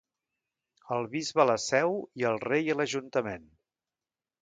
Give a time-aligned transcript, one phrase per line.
[0.95, 3.51] El bisbe a la Seu i el rei a l'ajuntament.